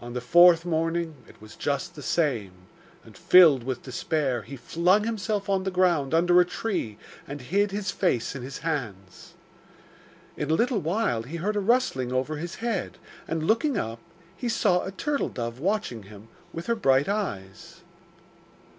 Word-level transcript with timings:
On 0.00 0.14
the 0.14 0.22
fourth 0.22 0.64
morning 0.64 1.16
it 1.28 1.38
was 1.42 1.54
just 1.54 1.96
the 1.96 2.02
same, 2.02 2.52
and, 3.04 3.14
filled 3.14 3.62
with 3.62 3.82
despair, 3.82 4.40
he 4.40 4.56
flung 4.56 5.04
himself 5.04 5.50
on 5.50 5.64
the 5.64 5.70
ground 5.70 6.14
under 6.14 6.40
a 6.40 6.46
tree 6.46 6.96
and 7.28 7.42
hid 7.42 7.72
his 7.72 7.90
face 7.90 8.34
in 8.34 8.40
his 8.42 8.60
hands. 8.60 9.34
In 10.34 10.50
a 10.50 10.54
little 10.54 10.80
while 10.80 11.24
he 11.24 11.36
heard 11.36 11.56
a 11.56 11.60
rustling 11.60 12.10
over 12.10 12.38
his 12.38 12.54
head, 12.54 12.96
and 13.28 13.42
looking 13.46 13.76
up, 13.76 13.98
he 14.34 14.48
saw 14.48 14.82
a 14.82 14.90
turtle 14.92 15.28
dove 15.28 15.58
watching 15.60 16.04
him 16.04 16.28
with 16.54 16.68
her 16.68 16.74
bright 16.74 17.06
eyes. 17.06 17.82